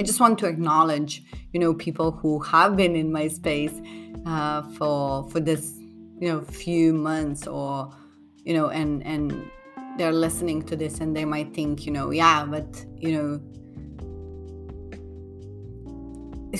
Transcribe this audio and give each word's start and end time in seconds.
I 0.00 0.02
just 0.02 0.18
want 0.18 0.38
to 0.38 0.46
acknowledge, 0.46 1.22
you 1.52 1.60
know, 1.60 1.74
people 1.74 2.10
who 2.10 2.38
have 2.40 2.74
been 2.74 2.96
in 2.96 3.12
my 3.12 3.28
space 3.28 3.78
uh, 4.24 4.62
for 4.78 5.28
for 5.28 5.40
this, 5.40 5.74
you 6.18 6.26
know, 6.26 6.40
few 6.40 6.94
months 6.94 7.46
or, 7.46 7.92
you 8.42 8.54
know, 8.54 8.70
and 8.70 9.04
and 9.06 9.50
they're 9.98 10.14
listening 10.14 10.62
to 10.62 10.74
this 10.74 11.00
and 11.00 11.14
they 11.14 11.26
might 11.26 11.52
think, 11.52 11.84
you 11.84 11.92
know, 11.92 12.12
yeah, 12.12 12.46
but 12.46 12.82
you 12.96 13.12
know, 13.12 13.40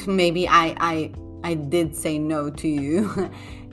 maybe 0.06 0.46
I 0.46 0.76
I 0.78 1.12
I 1.42 1.54
did 1.54 1.96
say 1.96 2.18
no 2.18 2.50
to 2.50 2.68
you, 2.68 3.08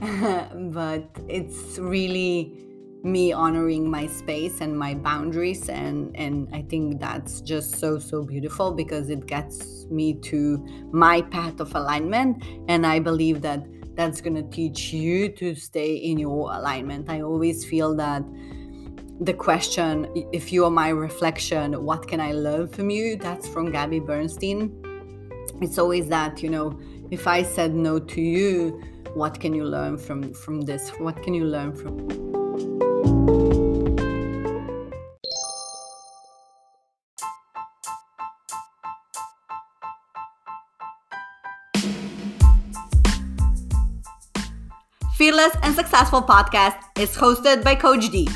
but 0.00 1.10
it's 1.28 1.78
really 1.78 2.67
me 3.02 3.32
honoring 3.32 3.88
my 3.88 4.06
space 4.06 4.60
and 4.60 4.76
my 4.76 4.94
boundaries 4.94 5.68
and 5.68 6.14
and 6.16 6.48
I 6.52 6.62
think 6.62 7.00
that's 7.00 7.40
just 7.40 7.76
so 7.78 7.98
so 7.98 8.22
beautiful 8.22 8.72
because 8.72 9.08
it 9.08 9.26
gets 9.26 9.86
me 9.86 10.14
to 10.30 10.64
my 10.92 11.22
path 11.22 11.60
of 11.60 11.74
alignment 11.74 12.42
and 12.68 12.86
I 12.86 12.98
believe 12.98 13.40
that 13.42 13.64
that's 13.94 14.20
going 14.20 14.36
to 14.36 14.48
teach 14.50 14.92
you 14.92 15.28
to 15.28 15.56
stay 15.56 15.96
in 15.96 16.18
your 16.18 16.52
alignment. 16.54 17.10
I 17.10 17.20
always 17.22 17.64
feel 17.64 17.96
that 17.96 18.22
the 19.20 19.34
question 19.34 20.06
if 20.32 20.52
you 20.52 20.64
are 20.64 20.70
my 20.70 20.90
reflection 20.90 21.84
what 21.84 22.06
can 22.06 22.20
I 22.20 22.32
learn 22.32 22.68
from 22.68 22.90
you 22.90 23.16
that's 23.16 23.48
from 23.48 23.70
Gabby 23.70 24.00
Bernstein. 24.00 24.72
It's 25.60 25.78
always 25.78 26.08
that, 26.08 26.42
you 26.42 26.50
know, 26.50 26.78
if 27.10 27.26
I 27.26 27.42
said 27.42 27.74
no 27.74 27.98
to 27.98 28.20
you, 28.20 28.80
what 29.14 29.40
can 29.40 29.54
you 29.54 29.64
learn 29.64 29.98
from 29.98 30.32
from 30.34 30.60
this? 30.62 30.90
What 30.98 31.22
can 31.22 31.34
you 31.34 31.44
learn 31.44 31.74
from 31.74 32.06
And 45.62 45.74
Successful 45.74 46.22
podcast 46.22 46.76
is 46.98 47.16
hosted 47.16 47.62
by 47.64 47.74
Coach 47.74 48.10
D. 48.10 48.28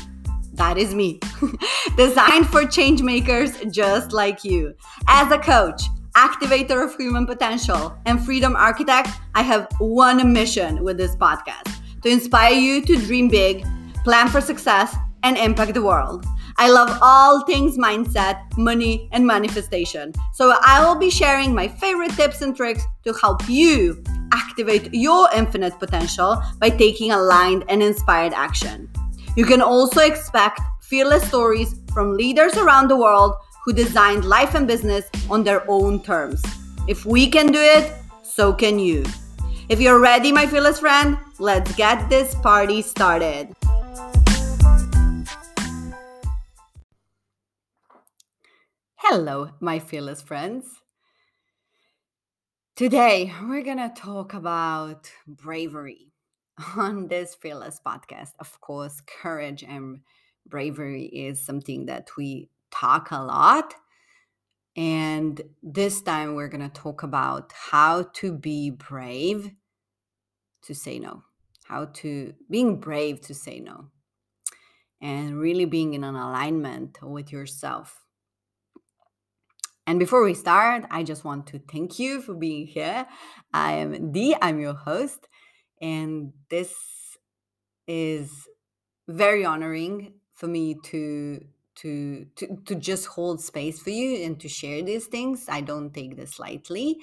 That 0.53 0.77
is 0.77 0.93
me. 0.93 1.19
Designed 1.97 2.47
for 2.47 2.65
change 2.65 3.01
makers 3.01 3.51
just 3.71 4.13
like 4.13 4.43
you. 4.43 4.73
As 5.07 5.31
a 5.31 5.37
coach, 5.37 5.81
activator 6.15 6.83
of 6.83 6.95
human 6.95 7.25
potential, 7.25 7.95
and 8.05 8.23
freedom 8.23 8.55
architect, 8.55 9.09
I 9.35 9.41
have 9.41 9.67
one 9.79 10.31
mission 10.31 10.83
with 10.83 10.97
this 10.97 11.15
podcast 11.15 11.75
to 12.03 12.09
inspire 12.09 12.53
you 12.53 12.81
to 12.85 12.95
dream 12.97 13.27
big, 13.27 13.65
plan 14.03 14.27
for 14.27 14.41
success, 14.41 14.95
and 15.23 15.37
impact 15.37 15.73
the 15.73 15.81
world. 15.81 16.25
I 16.57 16.69
love 16.69 16.97
all 17.01 17.45
things 17.45 17.77
mindset, 17.77 18.41
money, 18.57 19.09
and 19.11 19.25
manifestation. 19.25 20.13
So 20.33 20.55
I 20.61 20.85
will 20.85 20.95
be 20.95 21.09
sharing 21.09 21.53
my 21.53 21.67
favorite 21.67 22.11
tips 22.11 22.41
and 22.41 22.55
tricks 22.55 22.83
to 23.03 23.13
help 23.13 23.47
you 23.49 24.03
activate 24.31 24.93
your 24.93 25.29
infinite 25.35 25.79
potential 25.79 26.41
by 26.59 26.69
taking 26.69 27.11
aligned 27.11 27.65
and 27.69 27.81
inspired 27.81 28.33
action. 28.33 28.89
You 29.35 29.45
can 29.45 29.61
also 29.61 30.01
expect 30.01 30.61
fearless 30.81 31.27
stories 31.27 31.75
from 31.93 32.15
leaders 32.15 32.55
around 32.55 32.87
the 32.87 32.97
world 32.97 33.35
who 33.65 33.73
designed 33.73 34.25
life 34.25 34.55
and 34.55 34.67
business 34.67 35.09
on 35.29 35.43
their 35.43 35.63
own 35.69 36.03
terms. 36.03 36.43
If 36.87 37.05
we 37.05 37.29
can 37.29 37.47
do 37.47 37.59
it, 37.59 37.91
so 38.21 38.53
can 38.53 38.77
you. 38.77 39.05
If 39.69 39.79
you're 39.79 39.99
ready, 39.99 40.31
my 40.31 40.45
fearless 40.45 40.79
friend, 40.79 41.17
let's 41.39 41.73
get 41.75 42.09
this 42.09 42.35
party 42.35 42.81
started. 42.81 43.55
Hello, 49.07 49.49
my 49.59 49.79
fearless 49.79 50.21
friends. 50.21 50.65
Today, 52.77 53.33
we're 53.43 53.61
going 53.61 53.77
to 53.77 53.93
talk 53.93 54.33
about 54.33 55.11
bravery 55.27 56.13
on 56.77 57.09
this 57.09 57.35
Fearless 57.35 57.81
podcast. 57.85 58.29
Of 58.39 58.61
course, 58.61 59.01
courage 59.21 59.61
and 59.61 59.99
bravery 60.47 61.03
is 61.03 61.45
something 61.45 61.87
that 61.87 62.11
we 62.17 62.49
talk 62.71 63.11
a 63.11 63.21
lot. 63.21 63.73
And 64.77 65.41
this 65.61 66.01
time, 66.01 66.35
we're 66.35 66.47
going 66.47 66.69
to 66.69 66.81
talk 66.81 67.03
about 67.03 67.51
how 67.51 68.03
to 68.13 68.31
be 68.31 68.69
brave 68.69 69.51
to 70.61 70.73
say 70.73 70.97
no, 70.97 71.23
how 71.65 71.87
to 71.95 72.33
being 72.49 72.79
brave 72.79 73.19
to 73.23 73.33
say 73.33 73.59
no, 73.59 73.89
and 75.01 75.37
really 75.37 75.65
being 75.65 75.93
in 75.93 76.05
an 76.05 76.15
alignment 76.15 76.99
with 77.03 77.33
yourself 77.33 78.02
and 79.85 79.99
before 79.99 80.23
we 80.23 80.33
start, 80.33 80.85
I 80.89 81.03
just 81.03 81.23
want 81.25 81.47
to 81.47 81.59
thank 81.59 81.99
you 81.99 82.21
for 82.21 82.33
being 82.33 82.67
here. 82.67 83.05
I 83.53 83.73
am 83.73 84.11
Dee, 84.11 84.35
I'm 84.41 84.59
your 84.59 84.73
host, 84.73 85.27
and 85.81 86.33
this 86.49 86.73
is 87.87 88.31
very 89.07 89.43
honoring 89.43 90.13
for 90.35 90.47
me 90.47 90.75
to 90.85 91.45
to 91.75 92.25
to 92.35 92.57
to 92.65 92.75
just 92.75 93.07
hold 93.07 93.41
space 93.41 93.81
for 93.81 93.89
you 93.89 94.23
and 94.23 94.39
to 94.39 94.47
share 94.47 94.81
these 94.81 95.07
things. 95.07 95.47
I 95.49 95.61
don't 95.61 95.93
take 95.93 96.15
this 96.15 96.39
lightly. 96.39 96.97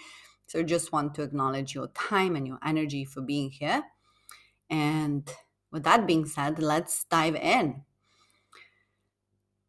So 0.46 0.62
just 0.62 0.90
want 0.90 1.14
to 1.14 1.22
acknowledge 1.22 1.74
your 1.74 1.88
time 1.88 2.34
and 2.34 2.46
your 2.46 2.58
energy 2.64 3.04
for 3.04 3.20
being 3.20 3.50
here. 3.50 3.84
And 4.68 5.30
with 5.70 5.84
that 5.84 6.06
being 6.06 6.26
said, 6.26 6.58
let's 6.58 7.04
dive 7.04 7.36
in. 7.36 7.82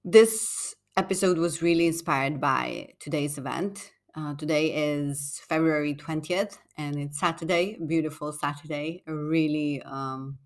This 0.04 0.76
episode 1.02 1.40
was 1.40 1.64
really 1.64 1.88
inspired 1.88 2.40
by 2.40 2.94
today's 3.00 3.40
event. 3.40 3.92
Uh, 4.14 4.36
today 4.36 4.68
is 4.72 5.42
February 5.50 5.96
20th, 5.96 6.60
and 6.78 7.00
it's 7.00 7.20
Saturday, 7.20 7.76
beautiful 7.88 8.32
Saturday, 8.32 9.02
a 9.08 9.16
really 9.16 9.82
um, 9.82 10.38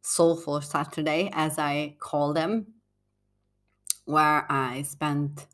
soulful 0.00 0.60
Saturday, 0.60 1.28
as 1.32 1.58
I 1.58 1.96
call 1.98 2.32
them, 2.32 2.74
where 4.04 4.46
I 4.48 4.82
spent 4.82 5.48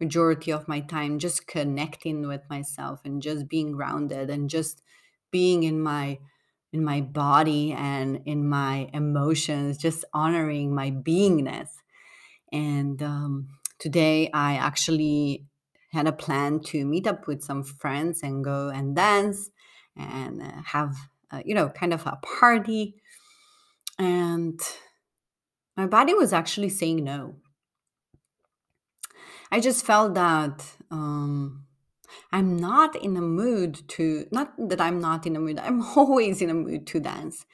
majority 0.00 0.50
of 0.50 0.66
my 0.66 0.80
time 0.80 1.18
just 1.18 1.46
connecting 1.46 2.26
with 2.26 2.48
myself 2.48 3.02
and 3.04 3.20
just 3.20 3.48
being 3.48 3.72
grounded 3.72 4.30
and 4.30 4.48
just 4.48 4.80
being 5.30 5.62
in 5.62 5.78
my 5.78 6.18
in 6.72 6.82
my 6.82 7.02
body 7.02 7.70
and 7.74 8.22
in 8.24 8.48
my 8.48 8.88
emotions 8.94 9.76
just 9.76 10.06
honoring 10.14 10.74
my 10.74 10.90
beingness 10.90 11.81
and 12.52 13.02
um, 13.02 13.48
today 13.78 14.30
I 14.32 14.54
actually 14.54 15.46
had 15.92 16.06
a 16.06 16.12
plan 16.12 16.60
to 16.60 16.84
meet 16.84 17.06
up 17.06 17.26
with 17.26 17.42
some 17.42 17.62
friends 17.62 18.22
and 18.22 18.44
go 18.44 18.68
and 18.68 18.96
dance 18.96 19.50
and 19.96 20.42
uh, 20.42 20.62
have, 20.66 20.94
uh, 21.30 21.42
you 21.44 21.54
know, 21.54 21.68
kind 21.68 21.92
of 21.92 22.06
a 22.06 22.18
party. 22.22 22.94
And 23.98 24.58
my 25.76 25.86
body 25.86 26.14
was 26.14 26.32
actually 26.32 26.70
saying 26.70 27.04
no. 27.04 27.36
I 29.50 29.60
just 29.60 29.84
felt 29.84 30.14
that 30.14 30.64
um, 30.90 31.64
I'm 32.32 32.56
not 32.56 32.96
in 32.96 33.16
a 33.18 33.20
mood 33.20 33.86
to, 33.88 34.26
not 34.32 34.54
that 34.70 34.80
I'm 34.80 34.98
not 34.98 35.26
in 35.26 35.36
a 35.36 35.40
mood, 35.40 35.58
I'm 35.58 35.82
always 35.96 36.40
in 36.40 36.48
a 36.48 36.54
mood 36.54 36.86
to 36.88 37.00
dance. 37.00 37.44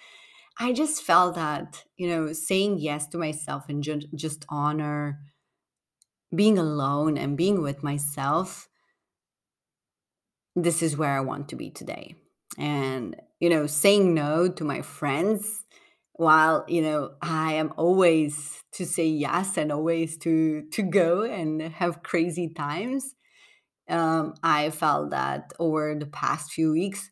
I 0.58 0.72
just 0.72 1.02
felt 1.02 1.36
that, 1.36 1.84
you 1.96 2.08
know, 2.08 2.32
saying 2.32 2.78
yes 2.78 3.06
to 3.08 3.18
myself 3.18 3.68
and 3.68 3.82
ju- 3.82 4.00
just 4.14 4.44
honor 4.48 5.20
being 6.34 6.58
alone 6.58 7.16
and 7.16 7.36
being 7.36 7.62
with 7.62 7.82
myself, 7.82 8.68
this 10.56 10.82
is 10.82 10.96
where 10.96 11.16
I 11.16 11.20
want 11.20 11.48
to 11.50 11.56
be 11.56 11.70
today. 11.70 12.14
And, 12.58 13.16
you 13.40 13.48
know, 13.48 13.66
saying 13.66 14.14
no 14.14 14.48
to 14.48 14.64
my 14.64 14.82
friends 14.82 15.64
while, 16.14 16.64
you 16.68 16.82
know, 16.82 17.14
I 17.22 17.54
am 17.54 17.72
always 17.76 18.60
to 18.72 18.84
say 18.84 19.06
yes 19.06 19.56
and 19.56 19.70
always 19.70 20.18
to 20.18 20.62
to 20.72 20.82
go 20.82 21.22
and 21.22 21.62
have 21.62 22.02
crazy 22.02 22.48
times. 22.48 23.14
Um, 23.88 24.34
I 24.42 24.70
felt 24.70 25.10
that 25.10 25.52
over 25.58 25.94
the 25.94 26.06
past 26.06 26.52
few 26.52 26.72
weeks, 26.72 27.10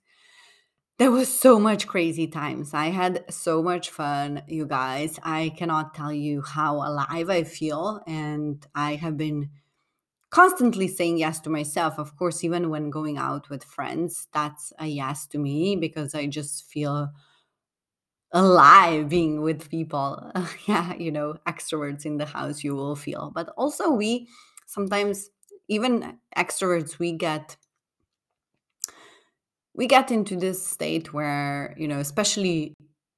there 0.98 1.10
was 1.10 1.28
so 1.28 1.58
much 1.58 1.86
crazy 1.86 2.26
times. 2.26 2.72
I 2.72 2.86
had 2.86 3.24
so 3.30 3.62
much 3.62 3.90
fun, 3.90 4.42
you 4.48 4.66
guys. 4.66 5.18
I 5.22 5.52
cannot 5.56 5.94
tell 5.94 6.12
you 6.12 6.40
how 6.42 6.76
alive 6.76 7.28
I 7.28 7.44
feel. 7.44 8.02
And 8.06 8.66
I 8.74 8.94
have 8.94 9.16
been 9.18 9.50
constantly 10.30 10.88
saying 10.88 11.18
yes 11.18 11.40
to 11.40 11.50
myself. 11.50 11.98
Of 11.98 12.16
course, 12.16 12.44
even 12.44 12.70
when 12.70 12.90
going 12.90 13.18
out 13.18 13.50
with 13.50 13.62
friends, 13.64 14.28
that's 14.32 14.72
a 14.78 14.86
yes 14.86 15.26
to 15.28 15.38
me 15.38 15.76
because 15.76 16.14
I 16.14 16.26
just 16.26 16.66
feel 16.70 17.10
alive 18.32 19.08
being 19.08 19.42
with 19.42 19.70
people. 19.70 20.32
yeah, 20.66 20.94
you 20.94 21.12
know, 21.12 21.36
extroverts 21.46 22.06
in 22.06 22.16
the 22.16 22.26
house, 22.26 22.64
you 22.64 22.74
will 22.74 22.96
feel. 22.96 23.30
But 23.34 23.50
also, 23.56 23.90
we 23.90 24.28
sometimes, 24.66 25.28
even 25.68 26.18
extroverts, 26.36 26.98
we 26.98 27.12
get 27.12 27.56
we 29.76 29.86
get 29.86 30.10
into 30.10 30.36
this 30.36 30.66
state 30.66 31.12
where 31.12 31.74
you 31.76 31.86
know 31.86 31.98
especially 31.98 32.74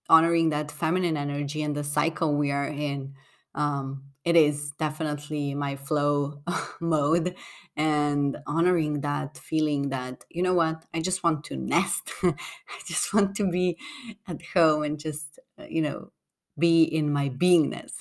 honoring 0.08 0.50
that 0.50 0.70
feminine 0.70 1.16
energy 1.16 1.62
and 1.62 1.74
the 1.74 1.84
cycle 1.84 2.34
we 2.34 2.50
are 2.50 2.68
in 2.68 3.14
um, 3.54 4.02
it 4.24 4.36
is 4.36 4.72
definitely 4.78 5.54
my 5.54 5.76
flow 5.76 6.42
mode 6.80 7.34
and 7.76 8.36
honoring 8.46 9.00
that 9.00 9.38
feeling 9.38 9.88
that 9.90 10.24
you 10.30 10.42
know 10.42 10.54
what 10.54 10.84
i 10.92 11.00
just 11.00 11.22
want 11.22 11.44
to 11.44 11.56
nest. 11.56 12.10
I 12.22 12.34
just 12.86 13.14
want 13.14 13.36
to 13.36 13.50
be 13.50 13.78
at 14.26 14.42
home 14.54 14.82
and 14.82 14.98
just 14.98 15.38
uh, 15.58 15.66
you 15.68 15.82
know 15.82 16.10
be 16.58 16.82
in 16.82 17.12
my 17.12 17.28
beingness. 17.28 17.92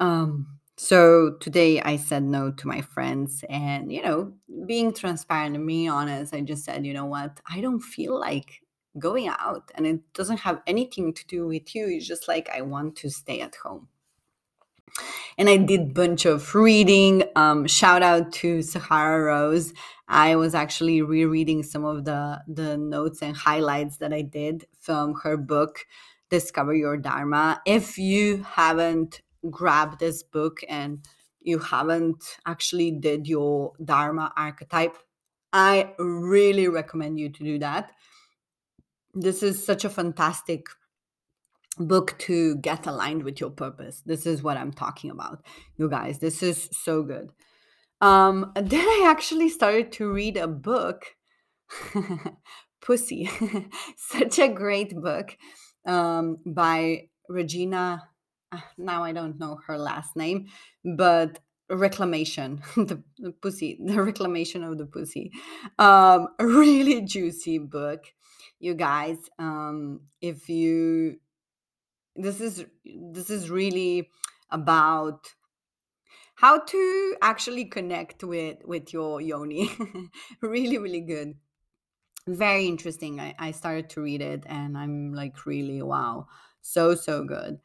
Um, 0.00 0.58
so 0.78 1.32
today 1.40 1.80
I 1.80 1.96
said 1.96 2.22
no 2.22 2.52
to 2.52 2.68
my 2.68 2.82
friends 2.82 3.44
and, 3.50 3.92
you 3.92 4.00
know, 4.00 4.32
being 4.64 4.94
transparent 4.94 5.56
and 5.56 5.66
being 5.66 5.90
honest, 5.90 6.32
I 6.32 6.40
just 6.40 6.64
said, 6.64 6.86
you 6.86 6.94
know 6.94 7.06
what, 7.06 7.40
I 7.50 7.60
don't 7.60 7.80
feel 7.80 8.18
like 8.18 8.62
going 8.96 9.26
out 9.26 9.72
and 9.74 9.86
it 9.88 10.00
doesn't 10.14 10.38
have 10.38 10.62
anything 10.68 11.12
to 11.14 11.26
do 11.26 11.48
with 11.48 11.74
you. 11.74 11.88
It's 11.88 12.06
just 12.06 12.28
like 12.28 12.48
I 12.48 12.62
want 12.62 12.94
to 12.98 13.10
stay 13.10 13.40
at 13.40 13.56
home. 13.56 13.88
And 15.36 15.48
I 15.48 15.56
did 15.56 15.94
bunch 15.94 16.24
of 16.24 16.54
reading. 16.54 17.24
Um, 17.34 17.66
shout 17.66 18.02
out 18.02 18.32
to 18.34 18.62
Sahara 18.62 19.24
Rose. 19.24 19.72
I 20.06 20.36
was 20.36 20.54
actually 20.54 21.02
rereading 21.02 21.62
some 21.64 21.84
of 21.84 22.04
the 22.04 22.40
the 22.48 22.76
notes 22.76 23.20
and 23.20 23.36
highlights 23.36 23.98
that 23.98 24.12
I 24.12 24.22
did 24.22 24.66
from 24.80 25.14
her 25.22 25.36
book, 25.36 25.86
Discover 26.30 26.74
Your 26.74 26.96
Dharma. 26.96 27.60
If 27.66 27.98
you 27.98 28.42
haven't 28.42 29.20
grab 29.50 29.98
this 29.98 30.22
book 30.22 30.60
and 30.68 31.04
you 31.40 31.58
haven't 31.58 32.36
actually 32.46 32.90
did 32.90 33.26
your 33.26 33.72
dharma 33.84 34.32
archetype 34.36 34.96
i 35.52 35.92
really 35.98 36.68
recommend 36.68 37.18
you 37.18 37.30
to 37.30 37.44
do 37.44 37.58
that. 37.58 37.92
This 39.14 39.42
is 39.42 39.64
such 39.64 39.84
a 39.84 39.90
fantastic 39.90 40.66
book 41.78 42.18
to 42.18 42.56
get 42.56 42.86
aligned 42.86 43.22
with 43.22 43.40
your 43.40 43.50
purpose. 43.50 44.02
This 44.04 44.26
is 44.26 44.42
what 44.42 44.56
i'm 44.56 44.72
talking 44.72 45.10
about 45.10 45.44
you 45.76 45.88
guys. 45.88 46.18
This 46.18 46.42
is 46.42 46.68
so 46.72 47.02
good. 47.02 47.32
Um 48.00 48.52
then 48.56 48.86
i 48.86 49.06
actually 49.08 49.48
started 49.48 49.92
to 49.92 50.12
read 50.12 50.36
a 50.36 50.48
book 50.48 51.16
pussy. 52.80 53.30
Such 53.96 54.38
a 54.38 54.48
great 54.48 54.94
book 54.94 55.36
um 55.86 56.36
by 56.44 57.08
Regena 57.30 58.02
now 58.76 59.04
I 59.04 59.12
don't 59.12 59.38
know 59.38 59.58
her 59.66 59.78
last 59.78 60.16
name, 60.16 60.48
but 60.84 61.40
reclamation 61.70 62.62
the, 62.76 63.02
the 63.18 63.32
pussy 63.32 63.78
the 63.84 64.02
reclamation 64.02 64.64
of 64.64 64.78
the 64.78 64.86
pussy. 64.86 65.32
Um 65.78 66.28
really 66.40 67.00
juicy 67.14 67.58
book. 67.58 68.04
You 68.60 68.74
guys 68.74 69.18
um 69.38 70.00
if 70.20 70.48
you 70.48 71.20
this 72.16 72.40
is 72.40 72.64
this 72.84 73.30
is 73.30 73.50
really 73.50 74.10
about 74.50 75.34
how 76.36 76.58
to 76.60 77.16
actually 77.22 77.64
connect 77.64 78.22
with 78.24 78.58
with 78.64 78.92
your 78.92 79.20
yoni. 79.20 79.70
Really 80.42 80.78
really 80.78 81.00
good. 81.00 81.34
Very 82.26 82.66
interesting. 82.66 83.20
I, 83.20 83.34
I 83.38 83.50
started 83.52 83.90
to 83.90 84.02
read 84.02 84.22
it 84.22 84.44
and 84.46 84.76
i'm 84.78 85.12
like 85.14 85.46
really 85.46 85.82
wow 85.82 86.26
so 86.60 86.94
so 86.94 87.24
good 87.24 87.58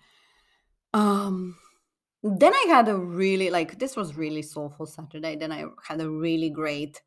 um, 0.94 1.58
then 2.24 2.54
I 2.54 2.66
had 2.70 2.88
a 2.90 2.98
really 2.98 3.50
like 3.50 3.80
this 3.80 3.96
was 3.96 4.16
really 4.18 4.42
soulful 4.42 4.86
Saturday. 4.86 5.36
Then 5.36 5.52
I 5.52 5.66
had 5.88 6.02
a 6.02 6.10
really 6.10 6.50
great 6.50 7.02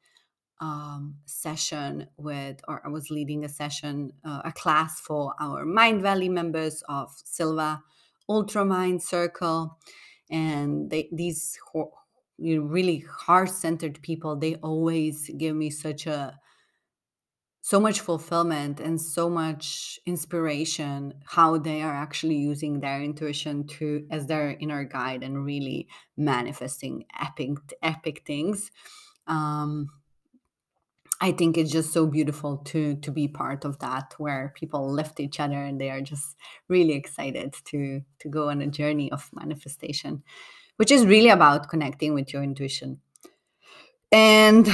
um 0.61 1.17
session 1.27 2.09
with 2.19 2.61
or 2.69 2.81
I 2.87 2.88
was 2.91 3.11
leading 3.11 3.44
a 3.44 3.49
session 3.49 4.12
uh, 4.25 4.43
a 4.44 4.53
class 4.53 5.00
for 5.00 5.35
our 5.41 5.67
Mindvalley 5.67 6.31
members 6.31 6.83
of 6.88 7.11
Silva 7.25 7.83
Ultra 8.29 8.65
Mind 8.65 9.03
Circle 9.03 9.79
and 10.31 10.91
they 10.91 11.09
these 11.12 11.59
ho- 11.73 11.93
you 12.38 12.59
know, 12.61 12.65
really 12.67 13.00
heart-centered 13.00 14.00
people 14.03 14.37
they 14.37 14.56
always 14.56 15.31
give 15.38 15.56
me 15.56 15.71
such 15.71 16.06
a 16.06 16.38
so 17.67 17.81
much 17.81 17.99
fulfillment 17.99 18.79
and 18.79 19.01
so 19.01 19.29
much 19.29 19.99
inspiration 20.07 21.13
how 21.25 21.59
they 21.59 21.83
are 21.83 21.95
actually 21.95 22.37
using 22.37 22.79
their 22.79 23.03
intuition 23.03 23.67
to 23.67 24.07
as 24.09 24.27
their 24.27 24.57
inner 24.61 24.85
guide 24.85 25.25
and 25.25 25.45
really 25.45 25.89
manifesting 26.17 27.05
epic 27.21 27.59
epic 27.83 28.23
things. 28.25 28.71
Um, 29.27 29.89
i 31.19 31.33
think 31.33 31.57
it's 31.57 31.73
just 31.73 31.93
so 31.95 32.07
beautiful 32.07 32.59
to 32.59 32.95
to 32.97 33.11
be 33.11 33.27
part 33.27 33.65
of 33.65 33.79
that 33.79 34.15
where 34.19 34.53
people 34.55 34.93
lift 34.93 35.19
each 35.19 35.41
other 35.41 35.61
and 35.69 35.81
they 35.81 35.91
are 35.91 36.03
just 36.03 36.37
really 36.69 36.93
excited 36.93 37.55
to 37.65 38.03
to 38.19 38.29
go 38.29 38.51
on 38.51 38.61
a 38.61 38.67
journey 38.67 39.11
of 39.11 39.31
manifestation 39.33 40.23
which 40.77 40.91
is 40.91 41.07
really 41.07 41.31
about 41.31 41.69
connecting 41.69 42.15
with 42.15 42.33
your 42.33 42.43
intuition. 42.43 43.01
And 44.12 44.69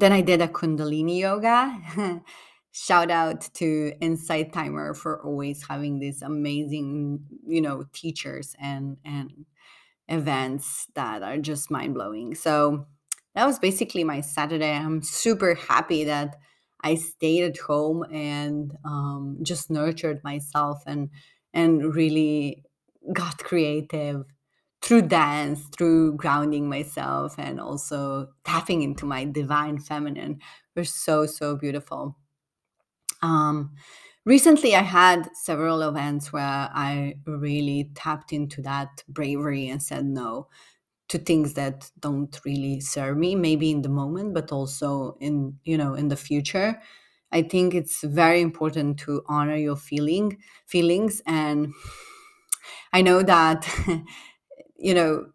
then 0.00 0.12
I 0.12 0.20
did 0.20 0.40
a 0.40 0.48
Kundalini 0.48 1.20
yoga. 1.20 2.22
Shout 2.72 3.10
out 3.10 3.48
to 3.54 3.92
Insight 4.00 4.52
Timer 4.52 4.94
for 4.94 5.20
always 5.22 5.66
having 5.68 5.98
these 5.98 6.22
amazing, 6.22 7.24
you 7.46 7.60
know, 7.60 7.84
teachers 7.92 8.54
and 8.60 8.96
and 9.04 9.46
events 10.08 10.88
that 10.94 11.22
are 11.22 11.38
just 11.38 11.70
mind 11.70 11.94
blowing. 11.94 12.34
So 12.34 12.86
that 13.34 13.46
was 13.46 13.58
basically 13.58 14.04
my 14.04 14.20
Saturday. 14.20 14.72
I'm 14.72 15.02
super 15.02 15.54
happy 15.54 16.04
that 16.04 16.36
I 16.82 16.94
stayed 16.94 17.44
at 17.44 17.58
home 17.58 18.02
and 18.12 18.72
um, 18.84 19.38
just 19.42 19.70
nurtured 19.70 20.22
myself 20.24 20.82
and 20.86 21.10
and 21.52 21.94
really 21.94 22.64
got 23.12 23.38
creative 23.38 24.24
through 24.82 25.02
dance, 25.02 25.62
through 25.76 26.14
grounding 26.16 26.68
myself, 26.68 27.34
and 27.38 27.60
also 27.60 28.28
tapping 28.44 28.82
into 28.82 29.04
my 29.06 29.24
divine 29.24 29.78
feminine 29.78 30.40
were 30.74 30.84
so, 30.84 31.26
so 31.26 31.56
beautiful. 31.56 32.16
Um, 33.22 33.72
recently, 34.24 34.74
I 34.74 34.82
had 34.82 35.28
several 35.34 35.82
events 35.82 36.32
where 36.32 36.68
I 36.72 37.14
really 37.26 37.90
tapped 37.94 38.32
into 38.32 38.62
that 38.62 39.02
bravery 39.08 39.68
and 39.68 39.82
said 39.82 40.06
no 40.06 40.48
to 41.08 41.18
things 41.18 41.54
that 41.54 41.90
don't 42.00 42.38
really 42.44 42.80
serve 42.80 43.18
me, 43.18 43.34
maybe 43.36 43.70
in 43.70 43.82
the 43.82 43.90
moment, 43.90 44.34
but 44.34 44.52
also 44.52 45.16
in 45.20 45.58
you 45.64 45.78
know 45.78 45.94
in 45.94 46.08
the 46.08 46.16
future. 46.16 46.80
I 47.32 47.42
think 47.42 47.74
it's 47.74 48.02
very 48.04 48.40
important 48.42 48.98
to 49.00 49.22
honor 49.28 49.56
your 49.56 49.76
feeling 49.76 50.38
feelings 50.66 51.22
and 51.26 51.74
I 52.92 53.02
know 53.02 53.22
that 53.22 53.68
you 54.80 54.94
know 54.94 55.26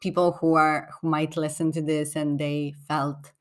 people 0.00 0.32
who 0.32 0.54
are 0.54 0.88
who 1.00 1.08
might 1.08 1.36
listen 1.36 1.72
to 1.72 1.82
this 1.82 2.16
and 2.16 2.38
they 2.38 2.74
felt 2.88 3.32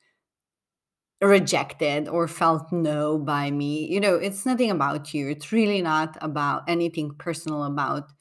rejected 1.21 2.07
or 2.09 2.27
felt 2.27 2.71
no 2.71 3.17
by 3.17 3.49
me 3.49 3.85
you 3.89 3.99
know 3.99 4.15
it's 4.15 4.45
nothing 4.45 4.69
about 4.69 5.13
you. 5.13 5.29
It's 5.29 5.51
really 5.53 5.81
not 5.81 6.17
about 6.21 6.63
anything 6.67 7.11
personal 7.17 7.63
about 7.63 8.11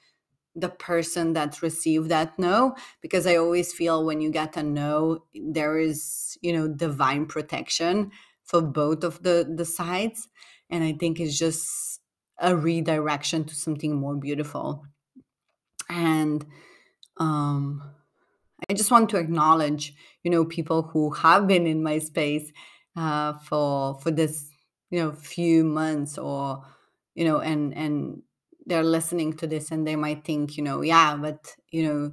the 0.54 0.68
person 0.68 1.32
that 1.34 1.62
received 1.62 2.10
that 2.10 2.38
no 2.38 2.74
because 3.00 3.26
i 3.26 3.36
always 3.36 3.72
feel 3.72 4.04
when 4.04 4.20
you 4.20 4.30
get 4.30 4.56
a 4.56 4.62
no 4.62 5.24
there 5.34 5.78
is 5.78 6.38
you 6.42 6.52
know 6.52 6.68
divine 6.68 7.26
protection 7.26 8.10
for 8.44 8.62
both 8.62 9.04
of 9.04 9.22
the 9.22 9.50
the 9.56 9.64
sides. 9.64 10.28
And 10.70 10.84
i 10.84 10.92
think 10.92 11.20
it's 11.20 11.38
just 11.38 12.00
a 12.38 12.56
redirection 12.56 13.44
to 13.44 13.54
something 13.54 13.96
more 13.96 14.16
beautiful. 14.16 14.84
And 15.88 16.44
um, 17.18 17.82
I 18.68 18.74
just 18.74 18.90
want 18.90 19.10
to 19.10 19.18
acknowledge, 19.18 19.94
you 20.22 20.30
know, 20.30 20.44
people 20.44 20.82
who 20.82 21.10
have 21.12 21.46
been 21.46 21.66
in 21.66 21.82
my 21.82 21.98
space 21.98 22.52
uh, 22.96 23.34
for 23.38 23.98
for 24.00 24.10
this, 24.10 24.50
you 24.90 25.00
know, 25.00 25.12
few 25.12 25.64
months, 25.64 26.18
or 26.18 26.64
you 27.14 27.24
know, 27.24 27.40
and 27.40 27.74
and 27.76 28.22
they're 28.66 28.84
listening 28.84 29.32
to 29.34 29.46
this, 29.46 29.70
and 29.70 29.86
they 29.86 29.96
might 29.96 30.24
think, 30.24 30.56
you 30.56 30.62
know, 30.62 30.82
yeah, 30.82 31.16
but 31.16 31.56
you 31.70 31.84
know, 31.88 32.12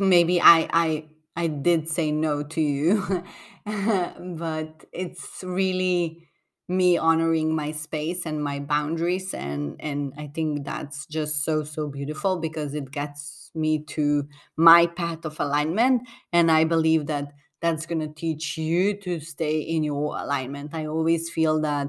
maybe 0.00 0.40
I 0.40 0.68
I 0.72 1.04
I 1.36 1.46
did 1.48 1.88
say 1.88 2.10
no 2.12 2.42
to 2.42 2.60
you, 2.60 3.24
but 3.64 4.84
it's 4.92 5.42
really 5.42 6.28
me 6.68 6.96
honoring 6.96 7.54
my 7.54 7.70
space 7.70 8.24
and 8.24 8.42
my 8.42 8.58
boundaries 8.58 9.34
and 9.34 9.76
and 9.80 10.14
I 10.16 10.28
think 10.28 10.64
that's 10.64 11.06
just 11.06 11.44
so 11.44 11.62
so 11.62 11.88
beautiful 11.88 12.38
because 12.38 12.74
it 12.74 12.90
gets 12.90 13.50
me 13.54 13.84
to 13.84 14.26
my 14.56 14.86
path 14.86 15.24
of 15.26 15.38
alignment 15.40 16.08
and 16.32 16.50
I 16.50 16.64
believe 16.64 17.06
that 17.06 17.32
that's 17.60 17.86
going 17.86 18.00
to 18.00 18.08
teach 18.08 18.56
you 18.58 18.94
to 18.98 19.20
stay 19.20 19.60
in 19.60 19.82
your 19.82 20.18
alignment. 20.18 20.74
I 20.74 20.86
always 20.86 21.30
feel 21.30 21.60
that 21.62 21.88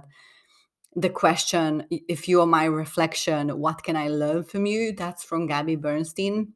the 0.96 1.10
question 1.10 1.86
if 1.89 2.27
you 2.29 2.39
are 2.39 2.48
my 2.48 2.65
reflection 2.65 3.50
what 3.60 3.84
can 3.84 3.96
I 3.98 4.08
learn 4.08 4.44
from 4.44 4.65
you 4.65 4.94
that's 4.94 5.24
from 5.24 5.48
Gabby 5.48 5.75
Bernstein. 5.75 6.53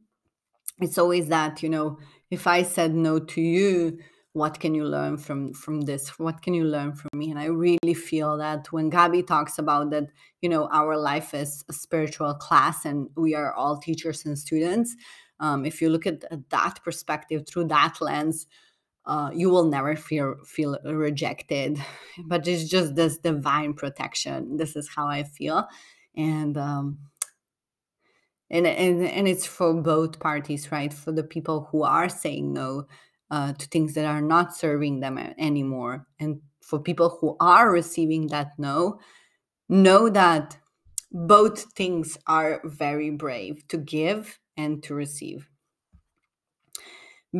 It's 0.82 0.98
always 0.98 1.28
that, 1.28 1.62
you 1.62 1.70
know, 1.70 2.00
if 2.32 2.48
I 2.48 2.64
said 2.64 2.96
no 2.96 3.20
to 3.20 3.42
you 3.42 4.00
what 4.34 4.60
can 4.60 4.76
you 4.76 4.86
learn 4.86 5.18
from 5.18 5.54
from 5.54 5.82
this? 5.82 6.20
What 6.20 6.42
can 6.42 6.54
you 6.54 6.64
learn 6.66 6.94
from 6.94 7.10
me? 7.18 7.32
And 7.32 7.40
i 7.40 7.46
really 7.46 7.94
feel 7.94 8.38
that 8.38 8.72
when 8.72 8.90
Gabby 8.90 9.24
talks 9.24 9.58
about 9.58 9.90
that 9.92 10.06
you 10.42 10.50
know 10.50 10.70
our 10.72 10.98
life 10.98 11.34
is 11.34 11.64
a 11.70 11.74
spiritual 11.74 12.34
class 12.36 12.86
and 12.86 13.10
we 13.16 13.36
are 13.36 13.54
all 13.54 13.78
teachers 13.78 14.26
and 14.26 14.38
students 14.38 14.96
um, 15.40 15.66
if 15.66 15.82
you 15.82 15.90
look 15.90 16.06
at, 16.06 16.24
at 16.32 16.50
that 16.50 16.84
perspective 16.84 17.46
through 17.48 17.66
that 17.66 18.02
lens 18.02 18.46
uh, 19.10 19.32
you 19.34 19.50
will 19.50 19.66
never 19.66 19.96
feel 19.96 20.36
feel 20.46 20.78
rejected. 20.86 21.84
But 22.26 22.48
it's 22.48 22.70
just 22.70 22.96
this 22.96 23.18
divine 23.18 23.74
protection. 23.74 24.58
This 24.58 24.76
is 24.76 24.90
how 24.96 25.08
i 25.08 25.24
feel. 25.24 25.68
And 26.16 26.58
um, 26.58 27.00
and 28.52 28.68
and 28.68 29.04
and 29.08 29.28
it's 29.28 29.46
for 29.46 29.74
both 29.74 30.20
parties 30.20 30.72
right? 30.72 30.94
For 30.94 31.12
the 31.12 31.24
people 31.24 31.68
who 31.72 31.84
are 31.84 32.10
saying 32.10 32.54
no 32.54 32.86
uh, 33.32 33.54
to 33.54 33.68
things 33.68 33.94
that 33.94 34.06
are 34.06 34.22
not 34.22 34.56
serving 34.56 35.00
them 35.00 35.18
anymore. 35.38 36.08
And 36.20 36.42
for 36.62 36.80
people 36.80 37.18
who 37.20 37.36
are 37.40 37.72
receiving 37.72 38.28
that 38.28 38.52
no, 38.58 39.00
know 39.68 40.10
that 40.10 40.58
both 41.12 41.74
things 41.74 42.18
are 42.28 42.62
very 42.64 43.10
brave 43.10 43.68
to 43.70 43.78
give 43.78 44.40
and 44.58 44.84
to 44.84 44.94
receive. 44.94 45.48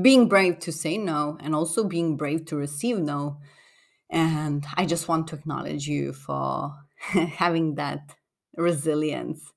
Being 0.02 0.28
brave 0.28 0.60
to 0.60 0.72
say 0.72 0.98
no 0.98 1.38
and 1.40 1.56
also 1.56 1.84
being 1.84 2.16
brave 2.18 2.46
to 2.46 2.56
receive 2.56 3.00
no. 3.00 3.40
And 4.10 4.66
I 4.76 4.86
just 4.86 5.08
want 5.08 5.28
to 5.28 5.36
acknowledge 5.36 5.88
you 5.88 6.14
for 6.14 6.74
having 6.98 7.76
that 7.76 8.16
resilience 8.56 9.52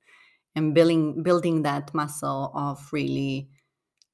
and 0.55 0.75
building 0.75 1.23
building 1.23 1.63
that 1.63 1.95
muscle 1.95 2.53
of 2.55 2.87
really 2.93 3.49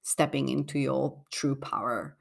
stepping 0.09 0.49
into 0.49 0.79
your 0.79 1.21
true 1.31 1.55
power. 1.55 2.17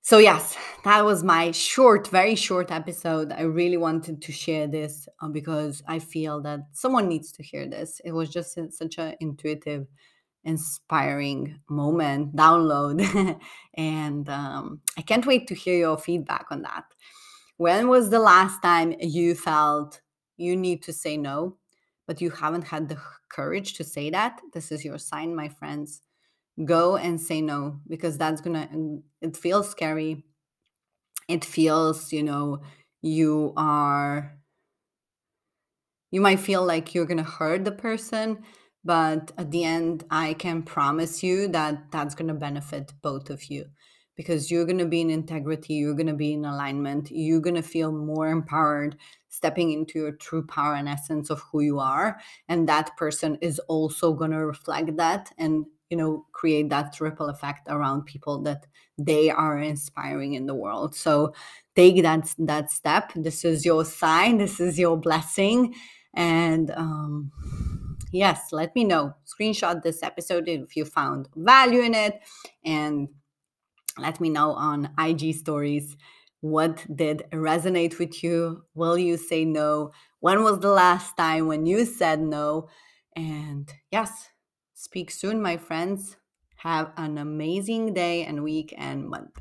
So, 0.00 0.18
yes, 0.18 0.56
that 0.84 1.04
was 1.04 1.22
my 1.22 1.50
short, 1.50 2.08
very 2.08 2.34
short 2.34 2.70
episode. 2.70 3.32
I 3.32 3.42
really 3.42 3.76
wanted 3.76 4.22
to 4.22 4.32
share 4.32 4.66
this 4.66 5.06
uh, 5.20 5.28
because 5.28 5.82
I 5.86 5.98
feel 5.98 6.40
that 6.42 6.60
someone 6.72 7.08
needs 7.08 7.30
to 7.32 7.42
hear 7.42 7.66
this. 7.66 8.00
It 8.04 8.12
was 8.12 8.30
just 8.30 8.58
such 8.70 8.98
an 8.98 9.14
intuitive, 9.20 9.86
inspiring 10.44 11.58
moment, 11.68 12.36
download. 12.36 13.38
and 13.74 14.28
um, 14.28 14.80
I 14.98 15.02
can't 15.02 15.26
wait 15.26 15.46
to 15.48 15.54
hear 15.54 15.78
your 15.78 15.98
feedback 15.98 16.46
on 16.50 16.62
that. 16.62 16.84
When 17.58 17.88
was 17.88 18.10
the 18.10 18.18
last 18.18 18.62
time 18.62 18.94
you 18.98 19.34
felt 19.34 20.00
you 20.36 20.56
need 20.56 20.82
to 20.82 20.92
say 20.92 21.16
no, 21.16 21.56
but 22.06 22.20
you 22.20 22.30
haven't 22.30 22.64
had 22.64 22.88
the 22.88 22.98
courage 23.28 23.74
to 23.74 23.84
say 23.84 24.10
that? 24.10 24.40
This 24.52 24.72
is 24.72 24.84
your 24.84 24.98
sign, 24.98 25.34
my 25.34 25.48
friends 25.48 26.02
go 26.64 26.96
and 26.96 27.20
say 27.20 27.40
no 27.40 27.80
because 27.88 28.16
that's 28.16 28.40
gonna 28.40 28.68
it 29.20 29.36
feels 29.36 29.68
scary 29.68 30.24
it 31.28 31.44
feels 31.44 32.12
you 32.12 32.22
know 32.22 32.60
you 33.02 33.52
are 33.56 34.38
you 36.10 36.20
might 36.20 36.38
feel 36.38 36.64
like 36.64 36.94
you're 36.94 37.06
gonna 37.06 37.24
hurt 37.24 37.64
the 37.64 37.72
person 37.72 38.38
but 38.84 39.32
at 39.36 39.50
the 39.50 39.64
end 39.64 40.04
i 40.10 40.32
can 40.34 40.62
promise 40.62 41.22
you 41.22 41.48
that 41.48 41.90
that's 41.90 42.14
gonna 42.14 42.34
benefit 42.34 42.92
both 43.02 43.30
of 43.30 43.44
you 43.50 43.66
because 44.16 44.50
you're 44.50 44.66
to 44.66 44.86
be 44.86 45.00
in 45.00 45.10
integrity, 45.10 45.74
you're 45.74 45.94
to 45.96 46.14
be 46.14 46.34
in 46.34 46.44
alignment, 46.44 47.10
you're 47.10 47.40
to 47.40 47.62
feel 47.62 47.92
more 47.92 48.28
empowered 48.28 48.96
stepping 49.28 49.72
into 49.72 49.98
your 49.98 50.12
true 50.12 50.46
power 50.46 50.74
and 50.74 50.88
essence 50.88 51.30
of 51.30 51.40
who 51.50 51.60
you 51.60 51.80
are. 51.80 52.20
And 52.48 52.68
that 52.68 52.96
person 52.96 53.36
is 53.40 53.58
also 53.60 54.14
to 54.14 54.36
reflect 54.36 54.96
that 54.96 55.32
and 55.38 55.66
you 55.90 55.96
know 55.96 56.26
create 56.32 56.68
that 56.70 56.98
ripple 57.00 57.28
effect 57.28 57.68
around 57.68 58.04
people 58.06 58.40
that 58.42 58.66
they 58.98 59.30
are 59.30 59.58
inspiring 59.58 60.34
in 60.34 60.46
the 60.46 60.54
world. 60.54 60.94
So 60.94 61.34
take 61.76 62.02
that 62.02 62.32
that 62.38 62.70
step. 62.70 63.12
This 63.14 63.44
is 63.44 63.64
your 63.64 63.84
sign. 63.84 64.38
This 64.38 64.60
is 64.60 64.78
your 64.78 64.96
blessing. 64.96 65.74
And 66.14 66.70
um 66.72 67.32
yes 68.12 68.52
let 68.52 68.74
me 68.74 68.84
know. 68.84 69.14
Screenshot 69.26 69.82
this 69.82 70.02
episode 70.02 70.48
if 70.48 70.76
you 70.76 70.84
found 70.84 71.28
value 71.36 71.80
in 71.80 71.94
it. 71.94 72.20
And 72.64 73.08
let 73.98 74.20
me 74.20 74.30
know 74.30 74.52
on 74.52 74.90
ig 74.98 75.34
stories 75.34 75.96
what 76.40 76.84
did 76.94 77.24
resonate 77.32 77.98
with 77.98 78.22
you. 78.22 78.64
Will 78.74 78.98
you 78.98 79.16
say 79.16 79.44
no? 79.44 79.92
When 80.20 80.42
was 80.42 80.60
the 80.60 80.70
last 80.70 81.16
time 81.16 81.46
when 81.46 81.64
you 81.66 81.84
said 81.84 82.20
no? 82.20 82.68
And 83.16 83.72
yes 83.90 84.28
Speak 84.74 85.10
soon, 85.10 85.40
my 85.40 85.56
friends. 85.56 86.16
Have 86.56 86.92
an 86.96 87.16
amazing 87.16 87.94
day 87.94 88.24
and 88.24 88.42
week 88.42 88.74
and 88.76 89.08
month. 89.08 89.40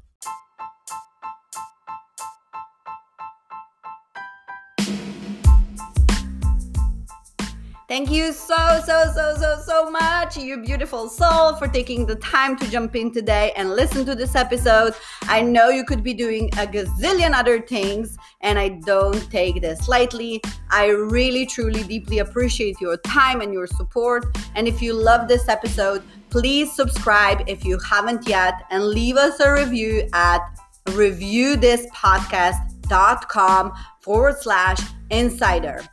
Thank 7.94 8.10
you 8.10 8.34
so, 8.34 8.82
so, 8.88 9.12
so, 9.14 9.36
so, 9.38 9.62
so 9.64 9.92
much, 9.92 10.36
you 10.36 10.58
beautiful 10.58 11.08
soul, 11.08 11.56
for 11.58 11.68
taking 11.68 12.08
the 12.08 12.16
time 12.16 12.58
to 12.58 12.68
jump 12.72 12.96
in 12.96 13.12
today 13.12 13.52
and 13.56 13.70
listen 13.70 14.04
to 14.08 14.16
this 14.16 14.34
episode. 14.34 14.96
I 15.26 15.44
know 15.44 15.70
you 15.70 15.86
could 15.86 16.02
be 16.02 16.16
doing 16.16 16.50
a 16.54 16.66
gazillion 16.66 17.36
other 17.36 17.62
things, 17.62 18.18
and 18.42 18.58
I 18.58 18.70
don't 18.70 19.30
take 19.30 19.62
this 19.62 19.88
lightly. 19.88 20.42
I 20.72 20.88
really, 20.88 21.46
truly, 21.46 21.84
deeply 21.84 22.18
appreciate 22.18 22.82
your 22.82 22.98
time 22.98 23.42
and 23.42 23.54
your 23.54 23.68
support. 23.68 24.26
And 24.56 24.68
if 24.68 24.82
you 24.82 24.94
love 24.94 25.28
this 25.28 25.48
episode, 25.48 26.02
please 26.32 26.76
subscribe 26.76 27.48
if 27.48 27.64
you 27.64 27.78
haven't 27.78 28.28
yet 28.28 28.64
and 28.72 28.88
leave 28.88 29.18
us 29.18 29.40
a 29.40 29.54
review 29.54 30.10
at 30.14 30.42
reviewthispodcast.com 30.88 33.74
forward 34.02 34.40
slash 34.40 34.80
insider. 35.12 35.84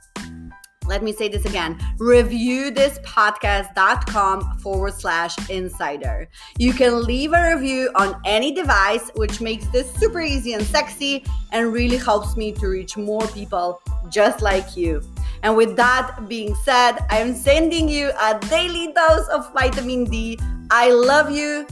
Let 0.91 1.03
me 1.05 1.13
say 1.13 1.29
this 1.29 1.45
again 1.45 1.79
reviewthispodcast.com 1.99 4.59
forward 4.59 4.95
slash 4.95 5.37
insider. 5.49 6.29
You 6.59 6.73
can 6.73 7.05
leave 7.05 7.33
a 7.33 7.55
review 7.55 7.93
on 7.95 8.21
any 8.25 8.51
device, 8.53 9.13
which 9.15 9.41
makes 9.41 9.69
this 9.69 9.89
super 9.95 10.21
easy 10.21 10.55
and 10.55 10.67
sexy 10.67 11.25
and 11.53 11.73
really 11.73 11.97
helps 11.97 12.37
me 12.37 12.51
to 12.55 12.67
reach 12.67 12.97
more 12.97 13.25
people 13.29 13.81
just 14.09 14.43
like 14.43 14.77
you. 14.77 15.01
And 15.45 15.57
with 15.57 15.77
that 15.77 16.29
being 16.29 16.57
said, 16.57 16.99
I 17.09 17.19
am 17.19 17.37
sending 17.37 17.89
you 17.89 18.11
a 18.21 18.37
daily 18.51 18.93
dose 18.93 19.29
of 19.29 19.53
vitamin 19.53 20.07
D. 20.07 20.41
I 20.73 20.91
love 20.91 21.31
you 21.31 21.69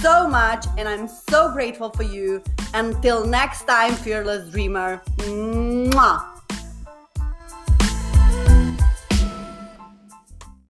so 0.00 0.28
much 0.28 0.64
and 0.78 0.88
I'm 0.88 1.08
so 1.08 1.50
grateful 1.50 1.90
for 1.90 2.04
you. 2.04 2.40
Until 2.72 3.26
next 3.26 3.64
time, 3.64 3.94
fearless 3.94 4.48
dreamer. 4.52 5.02
Mwah. 5.16 6.33